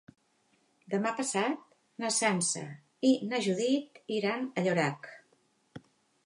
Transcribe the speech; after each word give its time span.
Demà 0.93 1.11
passat 1.19 1.59
na 2.03 2.11
Sança 2.15 2.63
i 3.11 3.13
na 3.27 3.43
Judit 3.49 4.01
iran 4.17 4.49
a 4.49 4.65
Llorac. 4.69 5.13